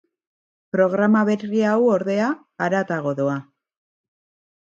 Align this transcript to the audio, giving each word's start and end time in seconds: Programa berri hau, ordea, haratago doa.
Programa 0.75 1.21
berri 1.29 1.61
hau, 1.73 1.83
ordea, 1.97 2.31
haratago 2.67 3.13
doa. 3.21 3.37